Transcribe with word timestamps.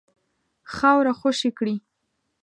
خاوره 0.75 1.13
خوشي 1.19 1.49
کړي. 1.57 1.75